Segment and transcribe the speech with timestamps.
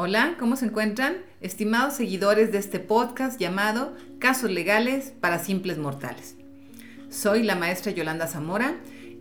[0.00, 1.16] Hola, ¿cómo se encuentran?
[1.40, 6.36] Estimados seguidores de este podcast llamado Casos Legales para Simples Mortales.
[7.08, 8.76] Soy la maestra Yolanda Zamora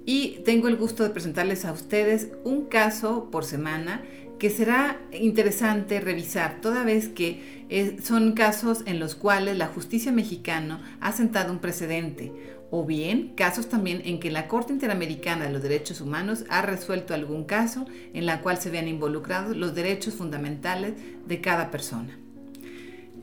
[0.06, 4.04] y tengo el gusto de presentarles a ustedes un caso por semana
[4.38, 10.12] que será interesante revisar toda vez que eh, son casos en los cuales la justicia
[10.12, 12.32] mexicana ha sentado un precedente,
[12.70, 17.14] o bien casos también en que la Corte Interamericana de los Derechos Humanos ha resuelto
[17.14, 20.94] algún caso en la cual se vean involucrados los derechos fundamentales
[21.26, 22.18] de cada persona.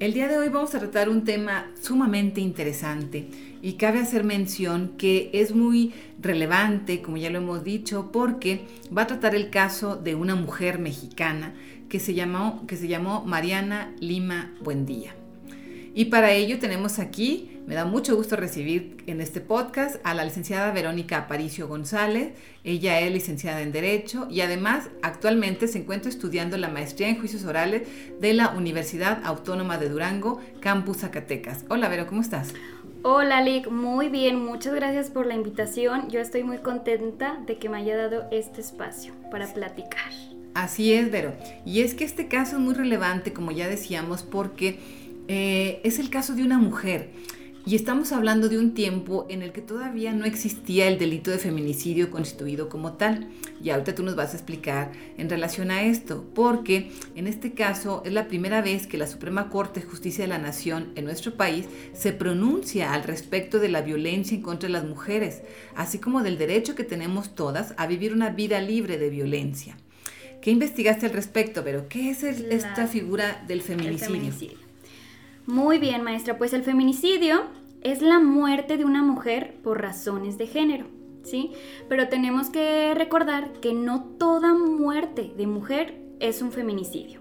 [0.00, 3.28] El día de hoy vamos a tratar un tema sumamente interesante
[3.62, 8.66] y cabe hacer mención que es muy relevante, como ya lo hemos dicho, porque
[8.96, 11.54] va a tratar el caso de una mujer mexicana
[11.88, 15.14] que se llamó, que se llamó Mariana Lima Buendía.
[15.94, 20.24] Y para ello tenemos aquí me da mucho gusto recibir en este podcast a la
[20.24, 22.34] licenciada Verónica Aparicio González.
[22.62, 27.45] Ella es licenciada en Derecho y además actualmente se encuentra estudiando la maestría en juicios
[27.45, 27.88] orales
[28.20, 31.64] de la Universidad Autónoma de Durango, Campus Zacatecas.
[31.70, 32.53] Hola Vero, ¿cómo estás?
[33.03, 36.10] Hola Lick, muy bien, muchas gracias por la invitación.
[36.10, 40.12] Yo estoy muy contenta de que me haya dado este espacio para platicar.
[40.55, 41.33] Así es, Vero.
[41.64, 44.78] Y es que este caso es muy relevante, como ya decíamos, porque
[45.28, 47.10] eh, es el caso de una mujer.
[47.66, 51.38] Y estamos hablando de un tiempo en el que todavía no existía el delito de
[51.38, 53.28] feminicidio constituido como tal.
[53.62, 58.02] Y ahorita tú nos vas a explicar en relación a esto, porque en este caso
[58.04, 61.36] es la primera vez que la Suprema Corte de Justicia de la Nación en nuestro
[61.36, 65.40] país se pronuncia al respecto de la violencia en contra de las mujeres,
[65.74, 69.78] así como del derecho que tenemos todas a vivir una vida libre de violencia.
[70.42, 74.63] ¿Qué investigaste al respecto, pero qué es esta figura del feminicidio?
[75.47, 76.39] Muy bien, maestra.
[76.39, 77.42] Pues el feminicidio
[77.83, 80.87] es la muerte de una mujer por razones de género,
[81.23, 81.53] ¿sí?
[81.89, 87.20] Pero tenemos que recordar que no toda muerte de mujer es un feminicidio.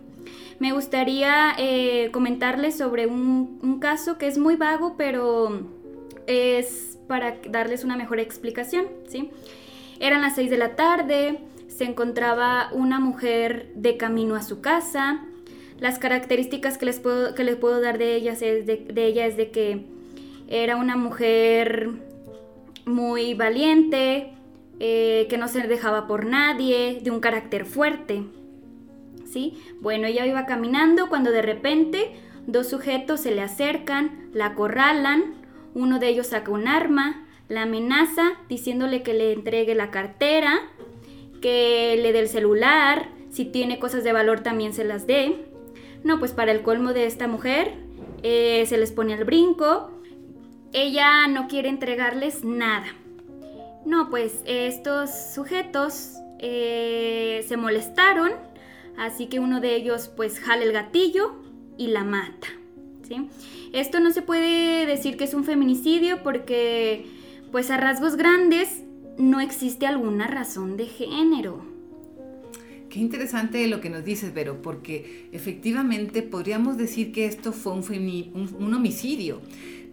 [0.59, 5.67] Me gustaría eh, comentarles sobre un, un caso que es muy vago, pero
[6.25, 9.31] es para darles una mejor explicación, ¿sí?
[9.99, 15.25] Eran las 6 de la tarde, se encontraba una mujer de camino a su casa,
[15.83, 19.35] las características que les puedo, que les puedo dar de, ellas es de, ella es
[19.35, 19.83] de que
[20.47, 21.89] era una mujer
[22.85, 24.31] muy valiente,
[24.79, 28.23] eh, que no se dejaba por nadie, de un carácter fuerte.
[29.25, 29.61] ¿Sí?
[29.81, 32.13] Bueno, ella iba caminando cuando de repente
[32.47, 35.33] dos sujetos se le acercan, la acorralan,
[35.73, 40.61] uno de ellos saca un arma, la amenaza diciéndole que le entregue la cartera,
[41.41, 45.51] que le dé el celular, si tiene cosas de valor también se las dé.
[46.03, 47.73] No, pues para el colmo de esta mujer,
[48.23, 49.91] eh, se les pone al brinco.
[50.73, 52.87] Ella no quiere entregarles nada.
[53.85, 58.31] No, pues estos sujetos eh, se molestaron,
[58.97, 61.35] así que uno de ellos pues jala el gatillo
[61.77, 62.47] y la mata.
[63.07, 63.29] ¿sí?
[63.73, 67.05] Esto no se puede decir que es un feminicidio porque
[67.51, 68.83] pues a rasgos grandes
[69.17, 71.72] no existe alguna razón de género.
[72.93, 78.71] Qué interesante lo que nos dices, Vero, porque efectivamente podríamos decir que esto fue un,
[78.71, 79.41] homicidio,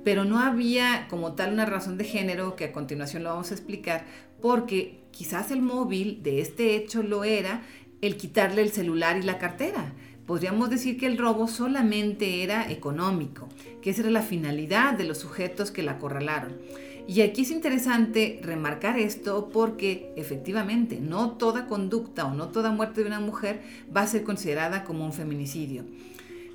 [0.04, 3.54] pero no había como tal una razón de género que a continuación lo vamos a
[3.54, 4.04] explicar,
[4.42, 7.62] porque quizás el móvil de este hecho lo era
[8.02, 9.94] el quitarle el celular y la cartera.
[10.26, 13.48] Podríamos decir que el robo solamente era económico,
[13.80, 16.58] que esa era la finalidad de los sujetos que la acorralaron.
[17.06, 23.02] Y aquí es interesante remarcar esto porque efectivamente no toda conducta o no toda muerte
[23.02, 23.62] de una mujer
[23.94, 25.84] va a ser considerada como un feminicidio.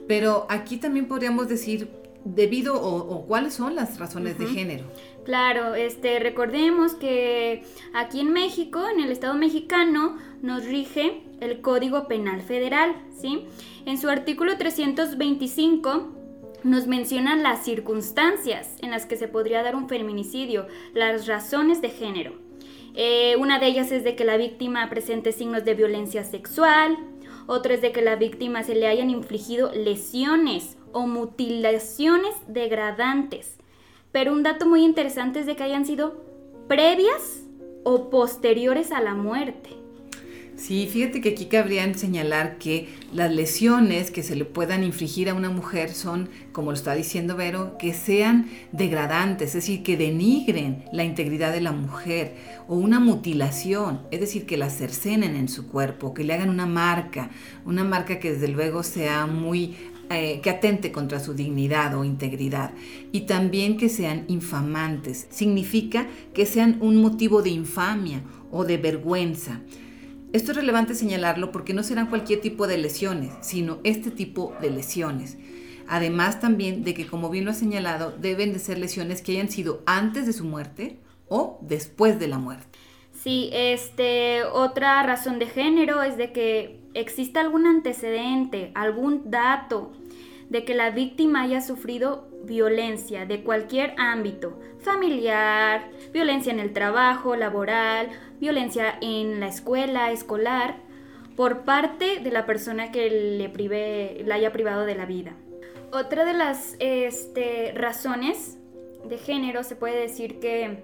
[0.08, 1.90] Pero aquí también podríamos decir
[2.26, 4.86] debido o, cuáles son las razones de género.
[5.26, 7.64] Claro, este, recordemos que
[7.94, 13.46] aquí en México, en el Estado mexicano, nos rige el Código Penal Federal, ¿sí?
[13.86, 16.15] En su artículo 325
[16.66, 21.90] nos mencionan las circunstancias en las que se podría dar un feminicidio, las razones de
[21.90, 22.34] género.
[22.96, 26.98] Eh, una de ellas es de que la víctima presente signos de violencia sexual,
[27.46, 33.58] otra es de que la víctima se le hayan infligido lesiones o mutilaciones degradantes.
[34.12, 36.26] Pero un dato muy interesante es de que hayan sido
[36.68, 37.44] previas
[37.84, 39.85] o posteriores a la muerte.
[40.58, 45.34] Sí, fíjate que aquí cabría señalar que las lesiones que se le puedan infligir a
[45.34, 50.86] una mujer son, como lo está diciendo Vero, que sean degradantes, es decir, que denigren
[50.94, 52.36] la integridad de la mujer
[52.70, 56.66] o una mutilación, es decir, que la cercenen en su cuerpo, que le hagan una
[56.66, 57.30] marca,
[57.66, 59.76] una marca que desde luego sea muy
[60.10, 62.72] eh, que atente contra su dignidad o integridad
[63.12, 65.28] y también que sean infamantes.
[65.32, 69.62] Significa que sean un motivo de infamia o de vergüenza.
[70.34, 74.70] Esto es relevante señalarlo porque no serán cualquier tipo de lesiones, sino este tipo de
[74.70, 75.38] lesiones.
[75.88, 79.50] Además también de que, como bien lo ha señalado, deben de ser lesiones que hayan
[79.50, 82.78] sido antes de su muerte o después de la muerte.
[83.14, 89.94] Sí, este, otra razón de género es de que exista algún antecedente, algún dato
[90.50, 97.36] de que la víctima haya sufrido violencia de cualquier ámbito, familiar, violencia en el trabajo,
[97.36, 98.10] laboral,
[98.40, 100.78] violencia en la escuela, escolar,
[101.36, 105.34] por parte de la persona que le, prive, la haya privado de la vida.
[105.92, 108.58] Otra de las este, razones
[109.08, 110.84] de género se puede decir que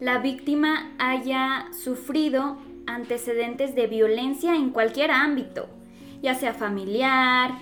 [0.00, 5.68] la víctima haya sufrido antecedentes de violencia en cualquier ámbito,
[6.22, 7.52] ya sea familiar,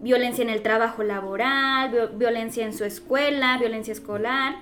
[0.00, 4.56] violencia en el trabajo laboral, violencia en su escuela, violencia escolar,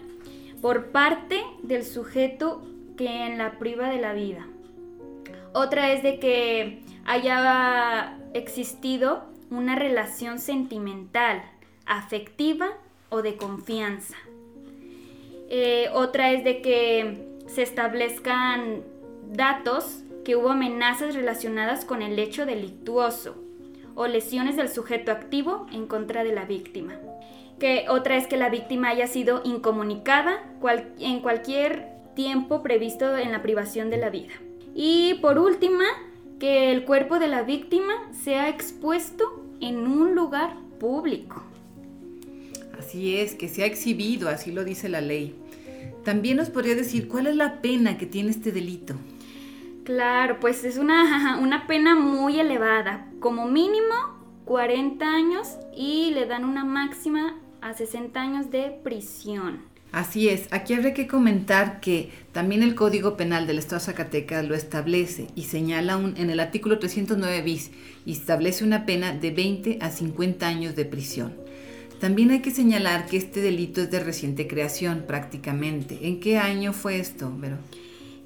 [0.60, 2.62] por parte del sujeto
[2.96, 4.46] que en la priva de la vida.
[5.52, 11.42] Otra es de que haya existido una relación sentimental,
[11.86, 12.68] afectiva
[13.08, 14.16] o de confianza.
[15.48, 18.82] Eh, otra es de que se establezcan
[19.30, 23.36] datos que hubo amenazas relacionadas con el hecho delictuoso
[23.94, 26.94] o lesiones del sujeto activo en contra de la víctima.
[27.58, 30.42] Que otra es que la víctima haya sido incomunicada
[30.98, 34.32] en cualquier tiempo previsto en la privación de la vida.
[34.74, 35.84] Y por última,
[36.40, 41.42] que el cuerpo de la víctima sea expuesto en un lugar público.
[42.78, 45.34] Así es, que se ha exhibido, así lo dice la ley.
[46.04, 48.94] También nos podría decir cuál es la pena que tiene este delito.
[49.84, 53.94] Claro, pues es una, una pena muy elevada, como mínimo
[54.44, 59.62] 40 años y le dan una máxima a 60 años de prisión.
[59.96, 64.46] Así es, aquí habría que comentar que también el Código Penal del Estado de Zacatecas
[64.46, 67.70] lo establece y señala un, en el artículo 309 bis
[68.04, 71.32] y establece una pena de 20 a 50 años de prisión.
[71.98, 76.00] También hay que señalar que este delito es de reciente creación prácticamente.
[76.02, 77.56] ¿En qué año fue esto, Vero?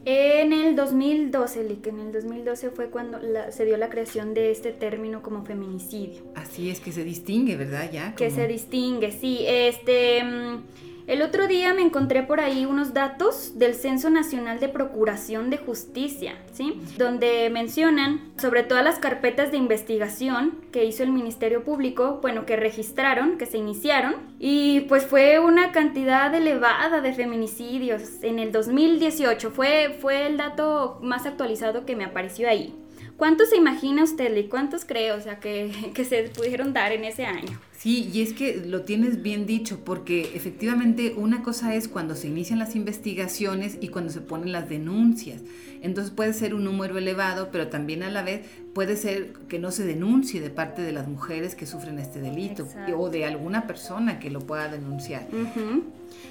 [0.04, 3.20] En el 2012, Lick, en el 2012 fue cuando
[3.52, 6.24] se dio la creación de este término como feminicidio.
[6.34, 7.92] Así es que se distingue, ¿verdad?
[7.92, 8.16] Ya.
[8.16, 9.44] Que se distingue, sí.
[9.46, 10.24] Este.
[10.24, 10.62] Mm,
[11.10, 15.58] el otro día me encontré por ahí unos datos del Censo Nacional de Procuración de
[15.58, 16.80] Justicia, ¿sí?
[16.98, 22.54] Donde mencionan sobre todas las carpetas de investigación que hizo el Ministerio Público, bueno, que
[22.54, 29.50] registraron, que se iniciaron, y pues fue una cantidad elevada de feminicidios en el 2018,
[29.50, 32.72] fue, fue el dato más actualizado que me apareció ahí.
[33.16, 37.02] ¿Cuántos se imagina usted, y cuántos cree, o sea, que, que se pudieron dar en
[37.02, 37.58] ese año?
[37.80, 42.28] Sí, y es que lo tienes bien dicho, porque efectivamente una cosa es cuando se
[42.28, 45.40] inician las investigaciones y cuando se ponen las denuncias.
[45.80, 48.42] Entonces puede ser un número elevado, pero también a la vez
[48.74, 52.68] puede ser que no se denuncie de parte de las mujeres que sufren este delito
[52.94, 55.26] o de alguna persona que lo pueda denunciar.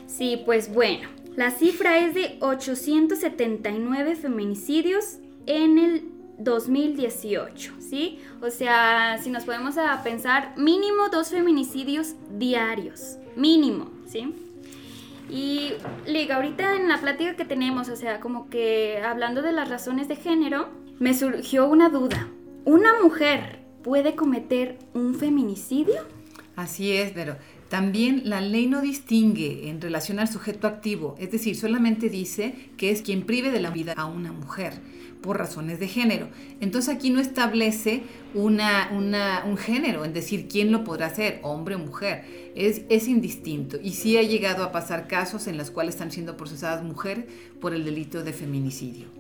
[0.06, 5.18] Sí, pues bueno, la cifra es de 879 feminicidios
[5.48, 6.09] en el
[6.40, 8.20] 2018, ¿sí?
[8.42, 14.34] O sea, si nos podemos pensar, mínimo dos feminicidios diarios, mínimo, ¿sí?
[15.30, 15.74] Y
[16.08, 20.08] Liga, ahorita en la plática que tenemos, o sea, como que hablando de las razones
[20.08, 22.28] de género, me surgió una duda.
[22.66, 26.02] ¿Una mujer puede cometer un feminicidio?
[26.56, 27.38] Así es, pero
[27.70, 32.90] también la ley no distingue en relación al sujeto activo, es decir, solamente dice que
[32.90, 34.74] es quien prive de la vida a una mujer
[35.22, 36.30] por razones de género.
[36.62, 42.24] Entonces aquí no establece un género, en decir quién lo podrá hacer, hombre o mujer.
[42.56, 43.78] Es, es indistinto.
[43.82, 47.26] Y sí ha llegado a pasar casos en los cuales están siendo procesadas mujeres
[47.60, 49.20] por el delito de feminicidio.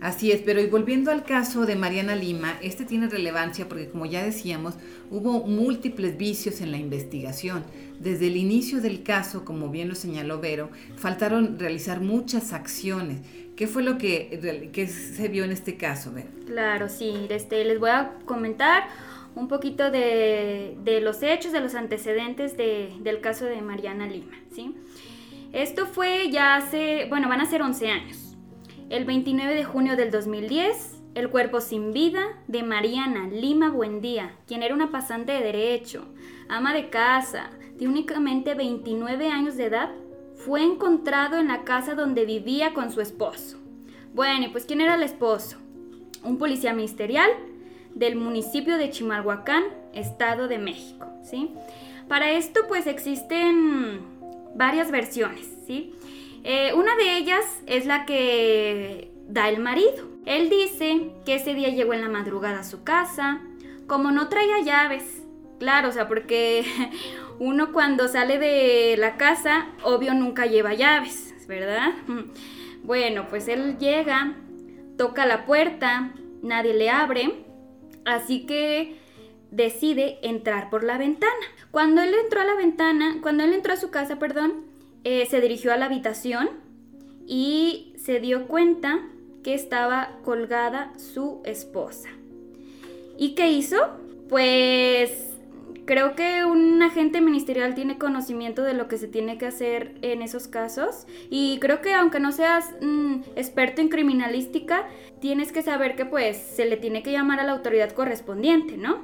[0.00, 4.06] Así es, pero y volviendo al caso de Mariana Lima, este tiene relevancia porque como
[4.06, 4.76] ya decíamos,
[5.10, 7.64] hubo múltiples vicios en la investigación.
[7.98, 13.18] Desde el inicio del caso, como bien lo señaló Vero, faltaron realizar muchas acciones.
[13.60, 16.14] ¿Qué fue lo que, se vio en este caso?
[16.46, 18.84] Claro, sí, este, les voy a comentar
[19.34, 24.74] un poquito de, los hechos, de los antecedentes de, del caso de Mariana Lima, ¿sí?
[25.52, 28.34] Esto fue ya hace, bueno, van a ser 11 años.
[28.88, 34.62] El 29 de junio del 2010, el cuerpo sin vida de Mariana Lima Buendía, quien
[34.62, 36.06] era una pasante de derecho,
[36.48, 39.90] ama de casa, de únicamente 29 años de edad,
[40.44, 43.58] fue encontrado en la casa donde vivía con su esposo.
[44.14, 45.58] Bueno, pues ¿quién era el esposo?
[46.22, 47.30] Un policía ministerial
[47.94, 51.50] del municipio de Chimalhuacán, Estado de México, ¿sí?
[52.08, 54.00] Para esto pues existen
[54.54, 55.94] varias versiones, ¿sí?
[56.42, 61.68] Eh, una de ellas es la que da el marido, Él dice que ese día
[61.68, 63.42] llegó en la madrugada a su casa,
[63.86, 65.22] como no traía llaves,
[65.58, 66.64] claro, o sea, porque
[67.40, 71.94] uno cuando sale de la casa, obvio nunca lleva llaves, ¿verdad?
[72.84, 74.36] Bueno, pues él llega,
[74.98, 77.44] toca la puerta, nadie le abre,
[78.04, 78.96] así que
[79.50, 81.32] decide entrar por la ventana.
[81.70, 84.66] Cuando él entró a la ventana, cuando él entró a su casa, perdón,
[85.04, 86.50] eh, se dirigió a la habitación
[87.26, 89.00] y se dio cuenta
[89.42, 92.10] que estaba colgada su esposa.
[93.16, 93.78] ¿Y qué hizo?
[94.28, 95.29] Pues
[95.90, 100.22] creo que un agente ministerial tiene conocimiento de lo que se tiene que hacer en
[100.22, 104.86] esos casos y creo que aunque no seas mm, experto en criminalística,
[105.20, 109.00] tienes que saber que pues se le tiene que llamar a la autoridad correspondiente, ¿no?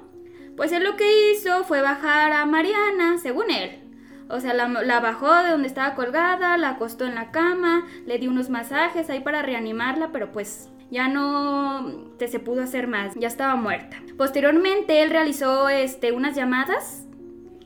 [0.56, 3.80] Pues él lo que hizo fue bajar a Mariana, según él.
[4.28, 8.18] O sea, la, la bajó de donde estaba colgada, la acostó en la cama, le
[8.18, 13.28] dio unos masajes ahí para reanimarla, pero pues ya no se pudo hacer más, ya
[13.28, 13.96] estaba muerta.
[14.16, 17.06] Posteriormente él realizó este, unas llamadas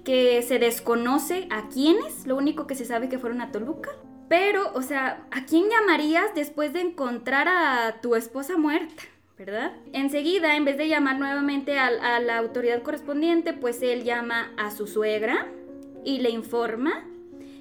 [0.04, 3.90] que se desconoce a quiénes, lo único que se sabe que fueron a Toluca.
[4.28, 9.02] Pero, o sea, ¿a quién llamarías después de encontrar a tu esposa muerta?
[9.40, 9.72] ¿verdad?
[9.94, 14.86] Enseguida, en vez de llamar nuevamente a, la autoridad correspondiente, pues él llama a su
[14.86, 15.48] suegra
[16.04, 17.06] y le informa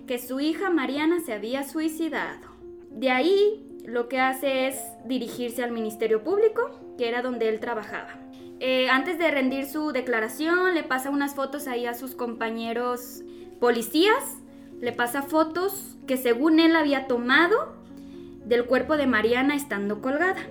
[0.06, 2.50] que su hija Mariana se había suicidado.
[2.92, 8.20] De ahí lo que hace es dirigirse al Ministerio Público, que era donde él trabajaba.
[8.60, 13.24] Eh, antes de rendir su declaración, le pasa unas fotos ahí a sus compañeros
[13.60, 14.38] policías,
[14.82, 17.76] le pasa fotos que según él había tomado
[18.46, 20.42] del cuerpo de Mariana estando colgada.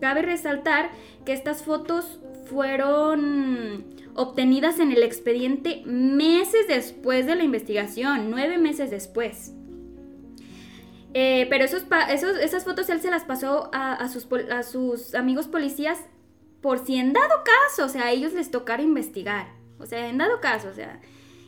[0.00, 0.90] Cabe resaltar
[1.24, 8.90] que estas fotos fueron obtenidas en el expediente meses después de la investigación, nueve meses
[8.90, 9.52] después.
[11.18, 11.86] Eh, pero esos,
[12.42, 15.98] esas fotos él se las pasó a, sus, a sus amigos policías
[16.60, 19.46] por si en dado caso, o sea, a ellos les tocara investigar.
[19.78, 21.00] O sea, en dado caso, o sea,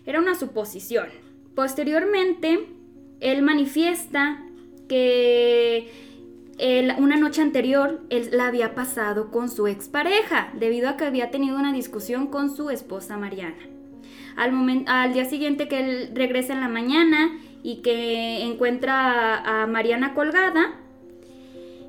[0.06, 1.08] era una suposición.
[1.54, 2.66] Posteriormente,
[3.20, 4.42] él manifiesta
[4.88, 5.92] que
[6.96, 11.58] una noche anterior él la había pasado con su expareja, debido a que había tenido
[11.58, 13.68] una discusión con su esposa Mariana.
[14.34, 20.14] Al, al día siguiente que él regresa en la mañana, y que encuentra a, Mariana
[20.14, 20.74] colgada,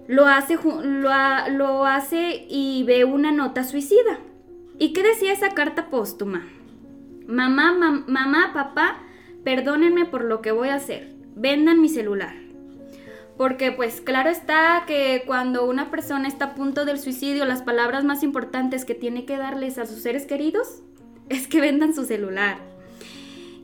[0.08, 4.20] lo hace, lo, hace y ve una nota suicida.
[4.80, 6.48] ¿Y qué decía esa carta póstuma?
[7.28, 8.98] Mamá, mamá, papá,
[9.44, 11.14] perdónenme por lo que voy a hacer.
[11.36, 12.34] Vendan mi celular.
[13.38, 18.04] Porque pues claro está que cuando una persona está a punto del suicidio, las palabras
[18.04, 20.82] más importantes que tiene que darles a sus seres queridos
[21.30, 22.58] es que vendan su celular.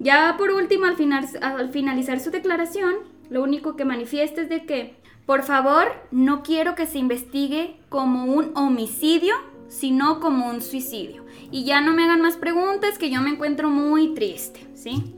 [0.05, 0.95] Ya por último, al,
[1.41, 2.93] al finalizar su declaración,
[3.31, 4.93] lo único que manifiesta es de que,
[5.25, 9.33] por favor, no quiero que se investigue como un homicidio,
[9.67, 11.25] sino como un suicidio.
[11.49, 15.15] Y ya no me hagan más preguntas, que yo me encuentro muy triste, ¿sí?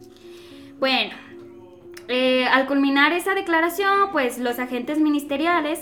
[0.80, 1.16] Bueno,
[2.08, 5.82] eh, al culminar esa declaración, pues los agentes ministeriales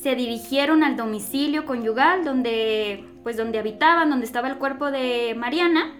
[0.00, 5.92] se dirigieron al domicilio conyugal donde, pues donde habitaban, donde estaba el cuerpo de Mariana,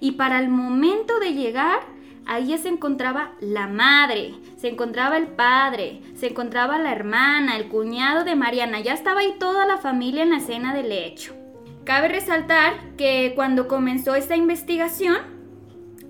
[0.00, 1.80] y para el momento de llegar,
[2.26, 8.24] ahí se encontraba la madre, se encontraba el padre, se encontraba la hermana, el cuñado
[8.24, 11.34] de Mariana, ya estaba ahí toda la familia en la escena del hecho.
[11.84, 15.16] Cabe resaltar que cuando comenzó esta investigación,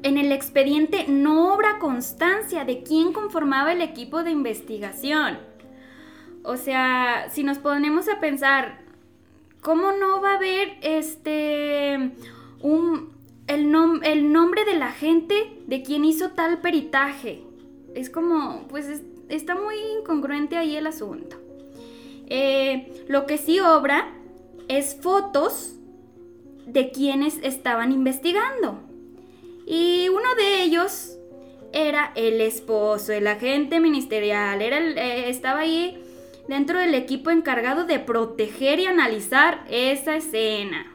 [0.03, 5.39] en el expediente no obra constancia de quién conformaba el equipo de investigación.
[6.43, 8.81] O sea, si nos ponemos a pensar,
[9.61, 12.13] ¿cómo no va a haber este
[12.63, 13.20] un
[13.51, 15.35] el, el nombre de la gente
[15.67, 17.43] de quien hizo tal peritaje.
[17.95, 21.37] Es como, pues está muy incongruente ahí el asunto.
[22.29, 24.13] Eh, lo que sí obra
[24.69, 25.75] es fotos
[26.67, 28.79] de quienes estaban investigando.
[29.67, 31.17] Y uno de ellos
[31.73, 36.01] era el esposo, el agente ministerial, era eh, estaba ahí
[36.49, 40.87] dentro del equipo encargado de proteger y analizar esa escena.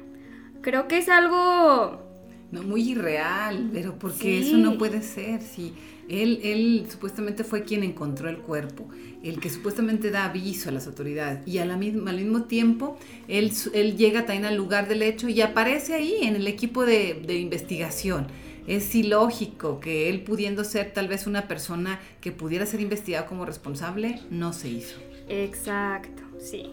[0.62, 2.05] Creo que es algo
[2.52, 5.42] no, muy irreal, pero porque eso no puede ser.
[5.42, 5.74] Si
[6.08, 8.88] él, él supuestamente fue quien encontró el cuerpo,
[9.24, 12.98] el que supuestamente da aviso a las autoridades y a la misma, al mismo tiempo
[13.28, 17.22] él, él llega también al lugar del hecho y aparece ahí en el equipo de,
[17.26, 18.28] de investigación.
[18.68, 23.46] Es ilógico que él pudiendo ser tal vez una persona que pudiera ser investigada como
[23.46, 24.98] responsable, no se hizo.
[25.28, 26.68] Exacto, sí.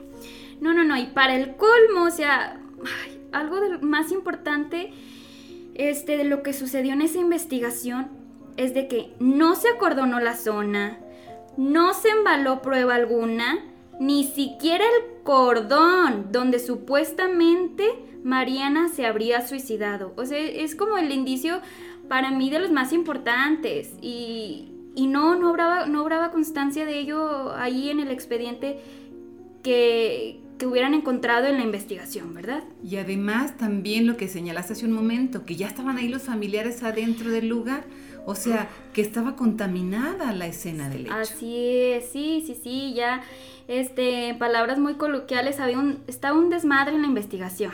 [0.61, 2.61] No, no, no, y para el colmo, o sea,
[3.33, 4.91] algo de más importante
[5.75, 8.11] este, de lo que sucedió en esa investigación
[8.57, 10.99] es de que no se acordonó la zona,
[11.57, 13.65] no se embaló prueba alguna,
[13.99, 17.85] ni siquiera el cordón donde supuestamente
[18.25, 20.13] Mariana se habría suicidado.
[20.17, 21.61] O sea, es como el indicio
[22.09, 27.55] para mí de los más importantes y, no, no obraba, no obraba constancia de ello
[27.55, 28.79] ahí en el expediente
[29.63, 32.63] que, que hubieran encontrado en la investigación, ¿verdad?
[32.89, 36.85] Y además también lo que señalaste hace un momento, que ya estaban ahí los familiares
[36.85, 37.83] adentro del lugar,
[38.27, 41.15] o sea, que estaba contaminada la escena del hecho.
[41.15, 43.25] Así es, sí, sí, sí, ya,
[43.67, 47.73] este, en palabras muy coloquiales, había un, estaba un desmadre en la investigación.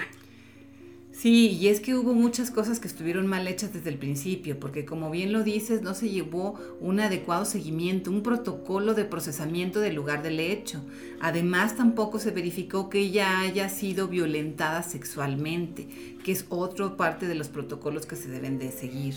[1.19, 4.85] Sí, y es que hubo muchas cosas que estuvieron mal hechas desde el principio, porque
[4.85, 9.97] como bien lo dices, no se llevó un adecuado seguimiento, un protocolo de procesamiento del
[9.97, 10.81] lugar del hecho.
[11.21, 15.89] Además, tampoco se verificó que ella haya sido violentada sexualmente,
[16.23, 19.17] que es otra parte de los protocolos que se deben de seguir.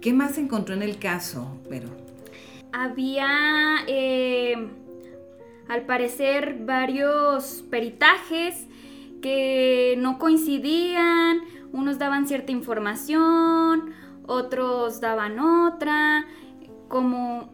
[0.00, 1.90] ¿Qué más se encontró en el caso, Pero?
[2.72, 4.54] Había, eh,
[5.68, 8.66] al parecer, varios peritajes
[9.24, 11.40] que no coincidían,
[11.72, 13.94] unos daban cierta información,
[14.26, 16.26] otros daban otra,
[16.88, 17.50] como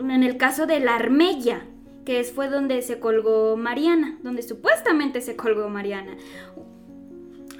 [0.00, 1.64] en el caso de la Armella,
[2.04, 6.16] que fue donde se colgó Mariana, donde supuestamente se colgó Mariana.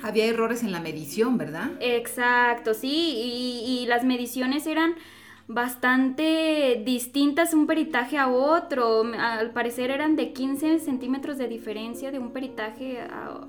[0.02, 1.70] Había errores en la medición, ¿verdad?
[1.78, 4.96] Exacto, sí, y, y las mediciones eran
[5.48, 9.02] bastante distintas un peritaje a otro.
[9.18, 13.46] Al parecer eran de 15 centímetros de diferencia de un peritaje a,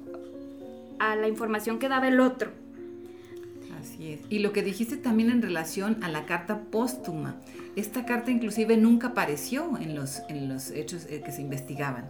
[1.15, 2.51] la información que daba el otro.
[3.79, 4.21] Así es.
[4.29, 7.35] Y lo que dijiste también en relación a la carta póstuma.
[7.75, 12.09] Esta carta inclusive nunca apareció en los, en los hechos eh, que se investigaban.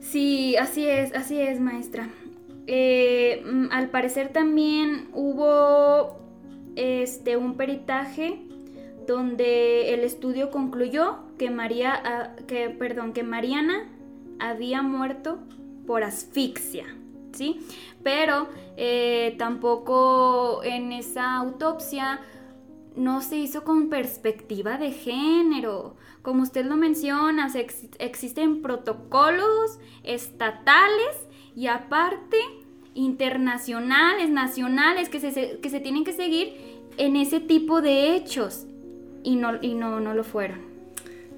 [0.00, 2.08] Sí, así es, así es, maestra.
[2.68, 6.25] Eh, mm, al parecer también hubo
[6.76, 8.42] este, un peritaje
[9.06, 13.88] donde el estudio concluyó que, María, ah, que, perdón, que Mariana
[14.38, 15.38] había muerto
[15.86, 16.84] por asfixia,
[17.32, 17.60] ¿sí?
[18.02, 22.20] Pero eh, tampoco en esa autopsia
[22.96, 25.96] no se hizo con perspectiva de género.
[26.22, 27.48] Como usted lo menciona,
[27.98, 32.38] existen protocolos estatales y aparte
[32.96, 36.54] internacionales, nacionales, que se, que se tienen que seguir
[36.96, 38.66] en ese tipo de hechos
[39.22, 40.75] y no, y no, no lo fueron.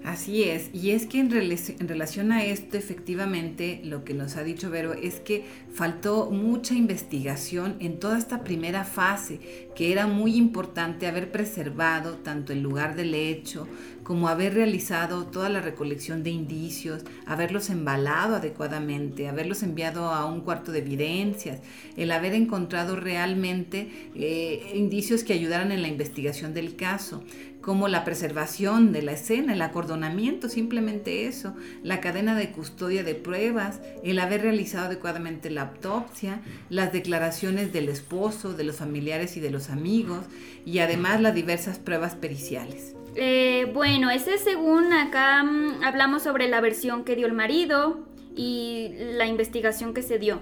[0.08, 4.70] Así es, y es que en, relación a esto, efectivamente, lo que nos ha dicho
[4.70, 11.06] Vero es que faltó mucha investigación en toda esta primera fase, que era muy importante
[11.06, 13.68] haber preservado tanto el lugar del hecho
[14.02, 20.40] como haber realizado toda la recolección de indicios, haberlos embalado adecuadamente, haberlos enviado a un
[20.40, 21.60] cuarto de evidencias,
[21.98, 27.22] el haber encontrado realmente eh, indicios que ayudaran en la investigación del caso
[27.60, 33.14] como la preservación de la escena, el acordonamiento, simplemente eso, la cadena de custodia de
[33.14, 36.40] pruebas, el haber realizado adecuadamente la autopsia,
[36.70, 40.24] las declaraciones del esposo, de los familiares y de los amigos,
[40.64, 42.94] y además las diversas pruebas periciales.
[43.16, 48.90] Eh, bueno, ese según acá mm, hablamos sobre la versión que dio el marido y
[49.16, 50.40] la investigación que se dio.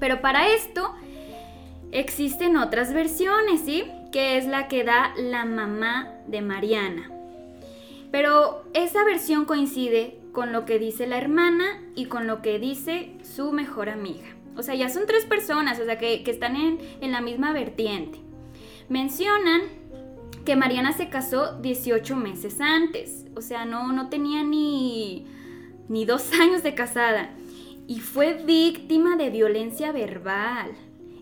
[0.00, 0.92] Pero para esto
[1.92, 3.84] existen otras versiones, ¿sí?
[4.10, 7.10] Que es la que da la mamá de Mariana.
[8.10, 13.12] Pero esa versión coincide con lo que dice la hermana y con lo que dice
[13.22, 14.26] su mejor amiga.
[14.56, 18.20] O sea, ya son tres personas, o sea, que, están en, en la misma vertiente.
[18.88, 19.62] Mencionan
[20.44, 25.26] que Mariana se casó 18 meses antes, o sea, no, no tenía ni,
[25.88, 27.30] ni dos años de casada
[27.86, 30.72] y fue víctima de violencia verbal,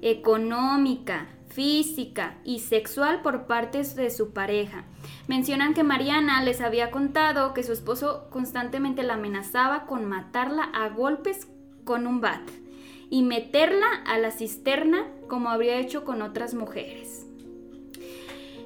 [0.00, 4.84] económica, física y sexual por parte de su pareja.
[5.28, 10.88] Mencionan que Mariana les había contado que su esposo constantemente la amenazaba con matarla a
[10.88, 11.48] golpes
[11.84, 12.42] con un bat
[13.10, 17.26] y meterla a la cisterna como habría hecho con otras mujeres.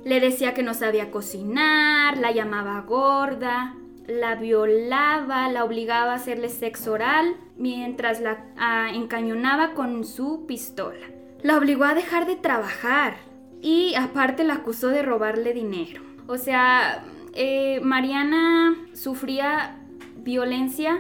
[0.05, 3.75] Le decía que no sabía cocinar, la llamaba gorda,
[4.07, 11.16] la violaba, la obligaba a hacerle sexo oral mientras la ah, encañonaba con su pistola.
[11.43, 13.17] La obligó a dejar de trabajar
[13.63, 16.03] y aparte la acusó de robarle dinero.
[16.27, 19.77] O sea, eh, Mariana sufría
[20.17, 20.99] violencia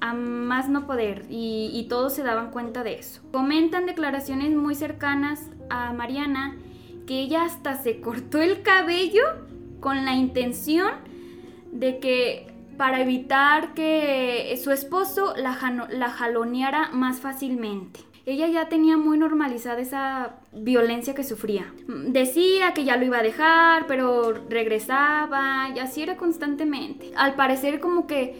[0.00, 3.22] a más no poder y, y todos se daban cuenta de eso.
[3.32, 6.56] Comentan declaraciones muy cercanas a Mariana
[7.06, 9.22] que ella hasta se cortó el cabello
[9.80, 10.90] con la intención
[11.72, 15.58] de que para evitar que su esposo la,
[15.90, 18.00] la jaloneara más fácilmente.
[18.26, 21.72] Ella ya tenía muy normalizada esa violencia que sufría.
[21.86, 27.12] Decía que ya lo iba a dejar, pero regresaba y así era constantemente.
[27.14, 28.34] Al parecer como que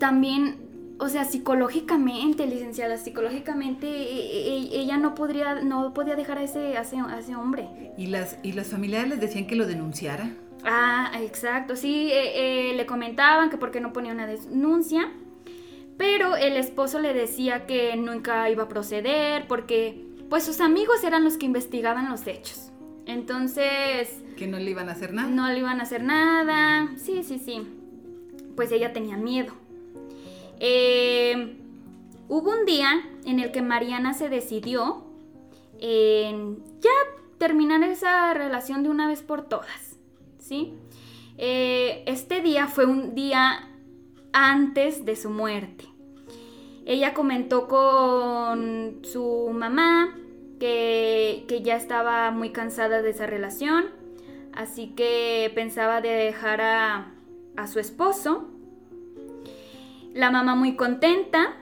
[0.00, 0.56] también,
[0.98, 6.76] o sea, psicológicamente, licenciada, psicológicamente e, e, ella no podría, no podía dejar a ese,
[6.76, 7.68] a ese, hombre.
[7.96, 10.28] ¿Y las, ¿Y las familiares les decían que lo denunciara?
[10.64, 15.08] Ah, exacto, sí, eh, eh, le comentaban que por qué no ponía una denuncia,
[16.00, 21.24] pero el esposo le decía que nunca iba a proceder porque pues sus amigos eran
[21.24, 22.70] los que investigaban los hechos.
[23.04, 24.08] Entonces...
[24.38, 25.28] Que no le iban a hacer nada.
[25.28, 26.88] No le iban a hacer nada.
[26.96, 27.66] Sí, sí, sí.
[28.56, 29.52] Pues ella tenía miedo.
[30.58, 31.58] Eh,
[32.28, 35.04] hubo un día en el que Mariana se decidió
[35.80, 36.88] en ya
[37.36, 39.98] terminar esa relación de una vez por todas.
[40.38, 40.72] ¿Sí?
[41.36, 43.69] Eh, este día fue un día
[44.32, 45.86] antes de su muerte.
[46.86, 50.16] Ella comentó con su mamá
[50.58, 53.84] que, ya estaba muy cansada de esa relación,
[54.52, 57.12] así que pensaba de dejar a,
[57.56, 58.48] a su esposo.
[60.14, 61.56] La mamá muy contenta,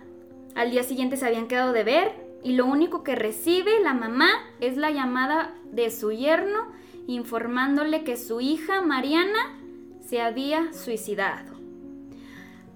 [0.55, 4.29] al día siguiente se habían quedado de ver y lo único que recibe la mamá
[4.61, 6.69] es la llamada de su yerno
[7.07, 9.59] informándole que su hija Mariana
[10.01, 11.58] se había suicidado.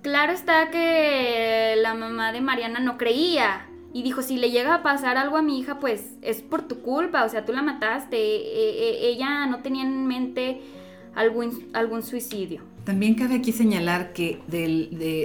[0.02, 4.82] Claro está que la mamá de Mariana no creía y dijo, si le llega a
[4.82, 8.16] pasar algo a mi hija, pues es por tu culpa, o sea, tú la mataste,
[8.16, 10.60] e, e, ella no tenía en mente
[11.14, 12.62] algún, algún suicidio.
[12.84, 14.40] También cabe aquí señalar que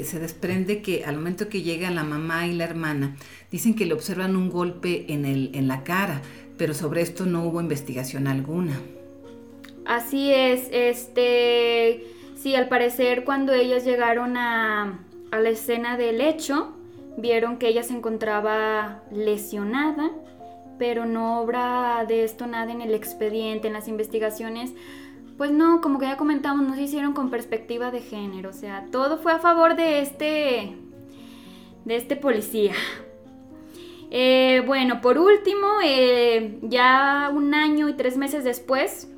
[0.06, 3.16] se desprende que al momento que llega la mamá y la hermana,
[3.50, 6.22] dicen que le observan un golpe en, el, en la cara,
[6.56, 8.80] pero sobre esto no hubo investigación alguna.
[9.86, 12.04] Así es, este,
[12.38, 15.00] sí, al parecer cuando ellos llegaron a,
[15.32, 16.74] a la escena del hecho,
[17.18, 20.12] vieron que ella se encontraba lesionada,
[20.78, 24.74] pero no obra de esto nada en el expediente, en las investigaciones.
[25.38, 28.86] Pues no, como que ya comentamos, no se hicieron con perspectiva de género, o sea,
[28.92, 30.76] todo fue a favor de este,
[31.86, 32.74] de este policía.
[34.10, 39.12] Eh, bueno, por último, eh, ya un año y tres meses después,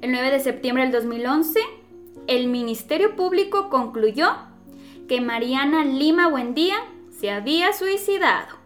[0.00, 1.60] el 9 de septiembre del 2011,
[2.26, 4.28] el Ministerio Público concluyó
[5.08, 6.76] que Mariana Lima Buendía
[7.18, 8.56] se había suicidado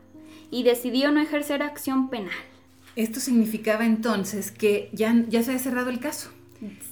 [0.50, 2.34] y decidió no ejercer acción penal.
[2.96, 6.30] Esto significaba entonces que ya, ya se había cerrado el caso,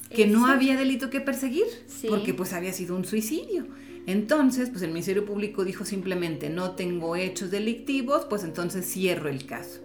[0.09, 1.65] que no había delito que perseguir,
[2.09, 3.65] porque pues había sido un suicidio.
[4.05, 9.45] Entonces, pues el Ministerio Público dijo simplemente, no tengo hechos delictivos, pues entonces cierro el
[9.45, 9.79] caso.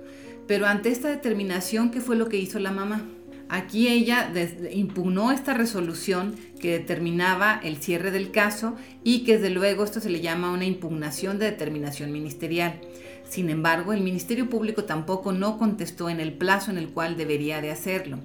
[0.48, 3.06] Pero ante esta determinación, ¿qué fue lo que hizo la mamá?
[3.48, 4.30] Aquí ella
[4.72, 10.10] impugnó esta resolución que determinaba el cierre del caso y que desde luego esto se
[10.10, 12.80] le llama una impugnación de determinación ministerial.
[13.28, 17.60] Sin embargo, el Ministerio Público tampoco no contestó en el plazo en el cual debería
[17.62, 18.18] de hacerlo.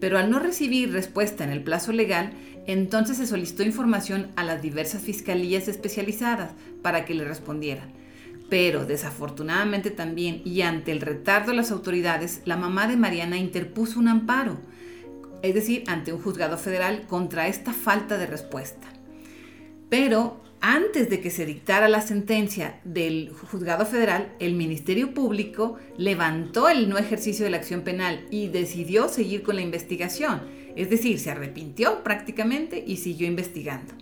[0.00, 2.32] Pero al no recibir respuesta en el plazo legal,
[2.66, 6.52] entonces se solicitó información a las diversas fiscalías especializadas
[6.82, 7.90] para que le respondieran.
[8.48, 13.98] Pero desafortunadamente también, y ante el retardo de las autoridades, la mamá de Mariana interpuso
[13.98, 14.58] un amparo,
[15.42, 18.88] es decir, ante un juzgado federal contra esta falta de respuesta.
[19.88, 26.68] Pero antes de que se dictara la sentencia del juzgado federal, el Ministerio Público levantó
[26.68, 30.42] el no ejercicio de la acción penal y decidió seguir con la investigación.
[30.74, 33.94] Es decir, se arrepintió prácticamente y siguió investigando.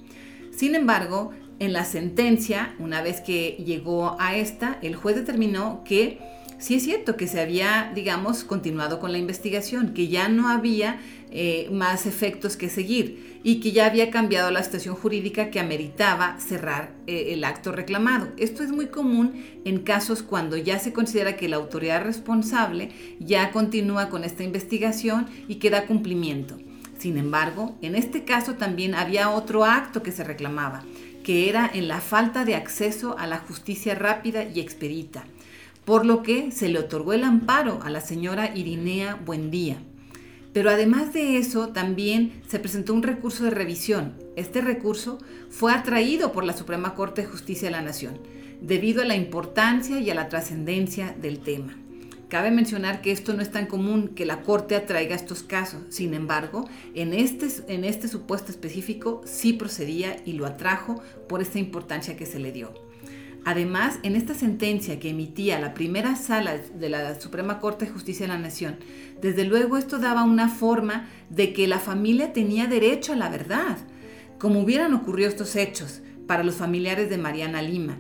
[0.51, 6.19] Sin embargo, en la sentencia, una vez que llegó a esta, el juez determinó que
[6.59, 11.01] sí es cierto que se había, digamos, continuado con la investigación, que ya no había
[11.31, 16.39] eh, más efectos que seguir y que ya había cambiado la situación jurídica que ameritaba
[16.41, 18.29] cerrar eh, el acto reclamado.
[18.37, 23.51] Esto es muy común en casos cuando ya se considera que la autoridad responsable ya
[23.51, 26.59] continúa con esta investigación y que da cumplimiento.
[26.99, 30.83] Sin embargo, en este caso también había otro acto que se reclamaba
[31.27, 35.25] que era en la falta de acceso a la justicia rápida y expedita,
[35.85, 39.79] por lo que se le otorgó el amparo a la señora Irinea Buendía.
[40.53, 44.15] Pero además de eso, también se presentó un recurso de revisión.
[44.37, 45.19] Este recurso
[45.51, 48.21] fue atraído por la Suprema Corte de Justicia de la Nación,
[48.61, 51.77] debido a la importancia y a la trascendencia del tema.
[52.29, 55.83] Cabe mencionar que esto no es tan común que la Corte atraiga estos casos.
[55.91, 61.61] Sin embargo, en este, en este supuesto específico sí procedía y lo atrajo por esta
[61.61, 62.75] importancia que se le dio.
[63.45, 68.27] Además, en esta sentencia que emitía la primera sala de la Suprema Corte de Justicia
[68.27, 68.79] de la Nación,
[69.23, 73.79] desde luego esto daba una forma de que la familia tenía derecho a la verdad,
[74.41, 77.99] como hubieran ocurrido estos hechos para los familiares de Mariana Lima.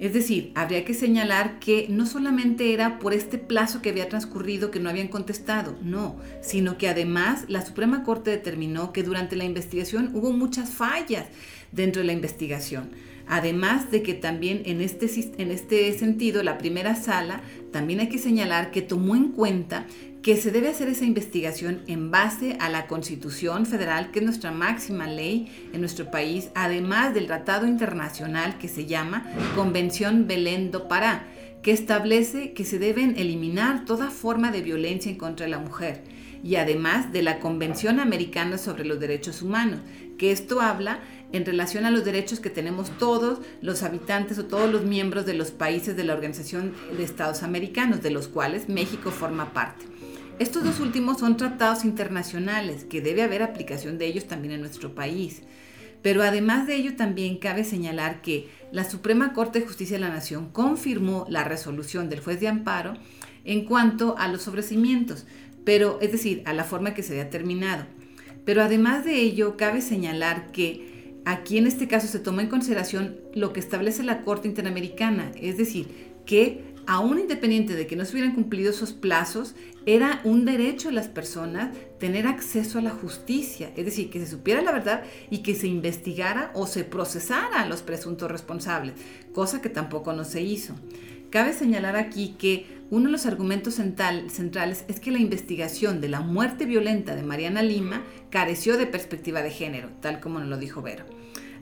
[0.00, 4.70] Es decir, habría que señalar que no solamente era por este plazo que había transcurrido
[4.70, 9.44] que no habían contestado, no, sino que además la Suprema Corte determinó que durante la
[9.44, 11.26] investigación hubo muchas fallas
[11.70, 12.88] dentro de la investigación.
[13.28, 18.18] Además de que también en este, en este sentido, la primera sala también hay que
[18.18, 19.86] señalar que tomó en cuenta
[20.22, 24.52] que se debe hacer esa investigación en base a la Constitución Federal, que es nuestra
[24.52, 30.88] máxima ley en nuestro país, además del tratado internacional que se llama Convención Belén do
[30.88, 31.26] Pará,
[31.62, 36.02] que establece que se deben eliminar toda forma de violencia en contra de la mujer,
[36.44, 39.80] y además de la Convención Americana sobre los Derechos Humanos,
[40.18, 41.00] que esto habla
[41.32, 45.34] en relación a los derechos que tenemos todos los habitantes o todos los miembros de
[45.34, 49.89] los países de la Organización de Estados Americanos, de los cuales México forma parte.
[50.40, 54.94] Estos dos últimos son tratados internacionales, que debe haber aplicación de ellos también en nuestro
[54.94, 55.42] país.
[56.00, 60.08] Pero además de ello también cabe señalar que la Suprema Corte de Justicia de la
[60.08, 62.94] Nación confirmó la resolución del juez de amparo
[63.44, 65.26] en cuanto a los ofrecimientos,
[65.66, 67.84] pero es decir, a la forma que se había terminado.
[68.46, 73.18] Pero además de ello, cabe señalar que aquí en este caso se toma en consideración
[73.34, 78.14] lo que establece la Corte Interamericana, es decir, que aún independiente de que no se
[78.14, 79.54] hubieran cumplido esos plazos,
[79.86, 84.26] era un derecho de las personas tener acceso a la justicia, es decir, que se
[84.26, 88.94] supiera la verdad y que se investigara o se procesara a los presuntos responsables,
[89.32, 90.74] cosa que tampoco no se hizo.
[91.30, 96.22] Cabe señalar aquí que uno de los argumentos centrales es que la investigación de la
[96.22, 100.82] muerte violenta de Mariana Lima careció de perspectiva de género, tal como nos lo dijo
[100.82, 101.04] Vero.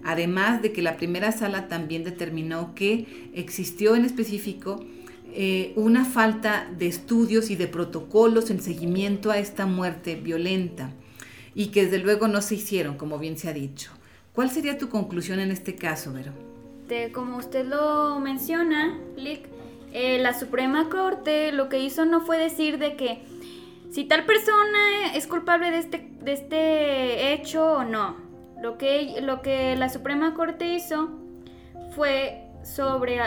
[0.04, 4.86] Además de que la primera sala también determinó que existió en específico
[5.34, 10.90] eh, una falta de estudios y de protocolos en seguimiento a esta muerte violenta
[11.54, 13.90] y que desde luego no se hicieron, como bien se ha dicho.
[14.32, 16.32] ¿Cuál sería tu conclusión en este caso, Vero?
[17.12, 19.46] como usted lo menciona, Lick,
[19.92, 23.22] eh, la Suprema Corte lo que hizo no fue decir de que
[23.90, 28.16] si tal persona es culpable de este, de este hecho o no.
[28.62, 31.10] Lo que, lo que la Suprema Corte hizo
[31.94, 33.18] fue, sobre,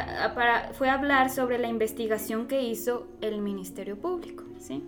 [0.73, 4.43] fue hablar sobre la investigación que hizo el Ministerio Público.
[4.59, 4.83] ¿sí?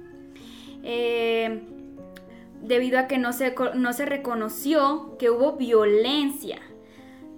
[0.83, 1.61] Eh,
[2.61, 6.59] debido a que no se, no se reconoció que hubo violencia.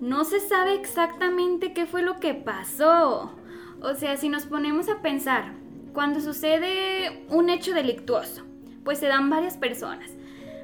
[0.02, 3.32] No se sabe exactamente qué fue lo que pasó.
[3.82, 5.54] O sea, si nos ponemos a pensar,
[5.94, 8.44] cuando sucede un hecho delictuoso,
[8.84, 10.12] pues se dan varias personas,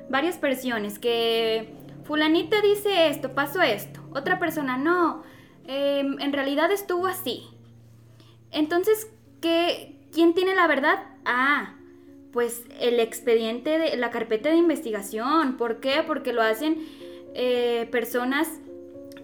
[0.10, 5.24] varias versiones que fulanita dice esto, pasó esto, otra persona no,
[5.71, 7.43] em, en realidad estuvo así.
[8.51, 9.10] Entonces,
[9.41, 10.99] ¿qué, ¿quién tiene la verdad?
[11.25, 11.75] Ah,
[12.31, 15.57] pues el expediente de la carpeta de investigación.
[15.57, 16.03] ¿Por qué?
[16.05, 16.86] Porque lo hacen
[17.34, 18.60] eh, personas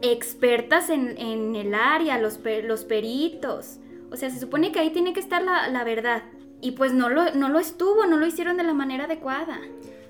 [0.02, 3.80] expertas en, el área, los, los peritos.
[4.12, 6.24] O sea, se supone que ahí tiene que estar la, verdad.
[6.62, 9.60] Y pues no lo, no lo estuvo, no lo hicieron de la manera adecuada.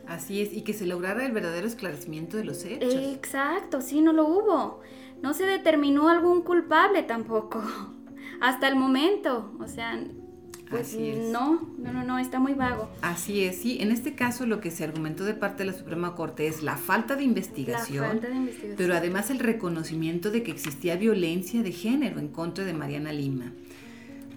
[0.08, 2.93] Así es, y que se lograra el verdadero esclarecimiento de los hechos.
[2.93, 4.82] Exacto, sí, no lo hubo.
[5.22, 7.64] No se determinó algún culpable tampoco.
[8.42, 9.52] Hasta el momento.
[9.60, 10.00] O sea,
[10.70, 12.90] pues no, no, no, no, está muy vago.
[13.02, 13.78] Así es, sí.
[13.80, 16.78] En este caso lo que se argumentó de parte de la Suprema Corte es la
[16.78, 18.76] falta de investigación, la falta de investigación.
[18.78, 23.54] pero además el reconocimiento de que existía violencia de género en contra de Mariana Lima.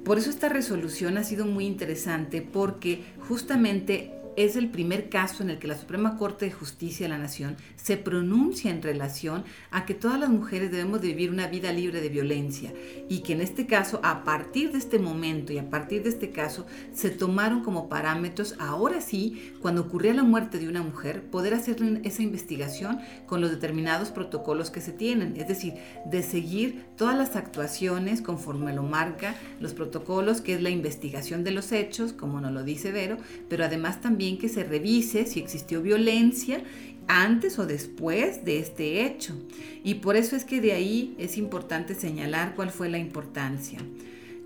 [0.05, 5.51] Por eso esta resolución ha sido muy interesante porque justamente es el primer caso en
[5.51, 9.87] el que la Suprema Corte de Justicia de la Nación se pronuncia en relación a
[9.87, 12.73] que todas las mujeres debemos de vivir una vida libre de violencia
[13.09, 16.31] y que en este caso, a partir de este momento y a partir de este
[16.31, 21.55] caso, se tomaron como parámetros, ahora sí, cuando ocurría la muerte de una mujer, poder
[21.55, 25.75] hacer esa investigación con los determinados protocolos que se tienen, es decir,
[26.07, 31.51] de seguir todas las actuaciones conforme lo marca los protocolos, que es la investigación de
[31.51, 33.17] los hechos, como nos lo dice Vero,
[33.49, 36.63] pero además también que se revise si existió violencia
[37.09, 39.35] antes o después de este hecho.
[39.83, 43.81] Y por eso es que de ahí es importante señalar cuál fue la importancia.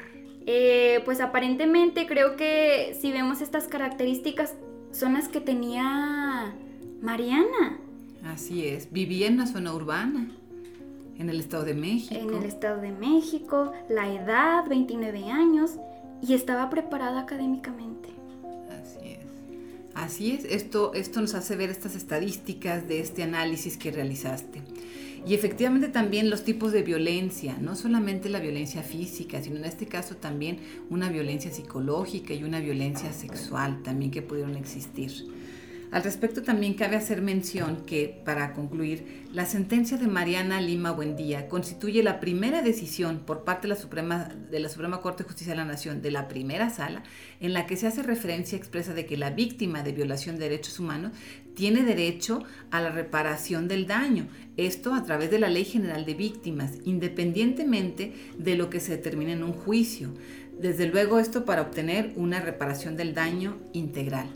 [0.45, 4.56] Eh, pues aparentemente creo que si vemos estas características
[4.91, 6.54] son las que tenía
[7.01, 7.80] Mariana.
[8.23, 10.32] Así es, vivía en una zona urbana,
[11.17, 12.19] en el Estado de México.
[12.19, 15.71] En el Estado de México, la edad, 29 años,
[16.21, 18.10] y estaba preparada académicamente.
[18.69, 19.19] Así es.
[19.95, 24.62] Así es, esto, esto nos hace ver estas estadísticas de este análisis que realizaste.
[25.26, 29.86] Y efectivamente también los tipos de violencia, no solamente la violencia física, sino en este
[29.86, 35.12] caso también una violencia psicológica y una violencia sexual también que pudieron existir.
[35.91, 41.49] Al respecto también cabe hacer mención que, para concluir, la sentencia de Mariana Lima Buendía
[41.49, 45.51] constituye la primera decisión por parte de la, Suprema, de la Suprema Corte de Justicia
[45.51, 47.04] de la Nación de la primera sala
[47.41, 50.80] en la que se hace referencia expresa de que la víctima de violación de derechos
[50.80, 51.12] humanos
[51.56, 56.13] tiene derecho a la reparación del daño, esto a través de la Ley General de
[56.13, 60.13] Víctimas, independientemente de lo que se determine en un juicio.
[60.58, 64.30] Desde luego esto para obtener una reparación del daño integral.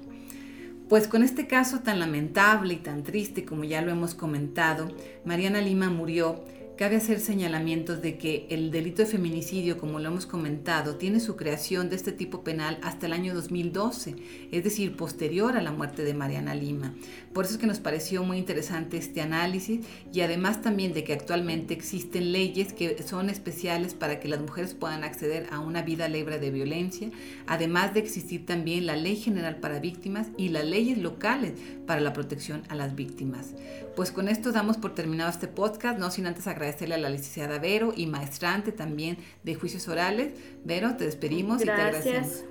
[0.90, 4.92] Pues con este caso tan lamentable y tan triste como ya lo hemos comentado,
[5.24, 6.44] Mariana Lima murió
[6.78, 11.38] Cabe hacer señalamientos de que el delito de feminicidio, como lo hemos comentado, tiene su
[11.38, 14.16] creación de este tipo penal hasta el año 2012,
[14.52, 16.94] es decir, posterior a la muerte de Mariana Lima.
[17.36, 21.12] Por eso es que nos pareció muy interesante este análisis y además también de que
[21.12, 26.08] actualmente existen leyes que son especiales para que las mujeres puedan acceder a una vida
[26.08, 27.12] libre de violencia,
[27.46, 31.52] además de existir también la Ley General para Víctimas y las leyes locales
[31.86, 33.54] para la protección a las víctimas.
[33.98, 37.60] Pues con esto damos por terminado este podcast, no sin antes agradecerle a la licenciada
[37.60, 40.32] Vero y maestrante también de juicios orales.
[40.64, 42.46] Vero, te despedimos y te agradecemos.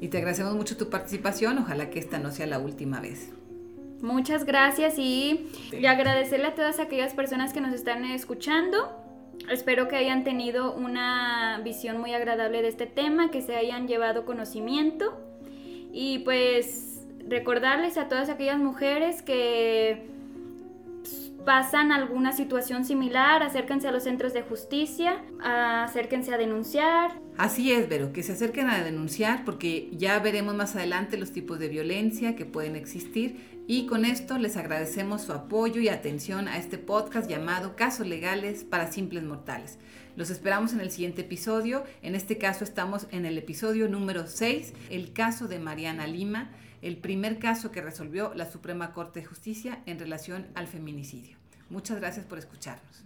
[0.00, 3.32] Y te agradecemos mucho tu participación, ojalá que esta no sea la última vez.
[4.06, 8.96] Muchas gracias y, y agradecerle a todas aquellas personas que nos están escuchando.
[9.50, 14.24] Espero que hayan tenido una visión muy agradable de este tema, que se hayan llevado
[14.24, 15.20] conocimiento
[15.92, 20.06] y pues recordarles a todas aquellas mujeres que
[21.44, 27.25] pasan alguna situación similar, acérquense a los centros de justicia, acérquense a denunciar.
[27.38, 31.58] Así es, Vero, que se acerquen a denunciar porque ya veremos más adelante los tipos
[31.58, 36.56] de violencia que pueden existir y con esto les agradecemos su apoyo y atención a
[36.56, 39.78] este podcast llamado Casos Legales para Simples Mortales.
[40.16, 41.84] Los esperamos en el siguiente episodio.
[42.00, 46.50] En este caso estamos en el episodio número 6, el caso de Mariana Lima
[46.82, 51.36] el primer caso que resolvió la Suprema Corte de Justicia en relación al feminicidio.
[51.68, 53.05] Muchas gracias por escucharnos.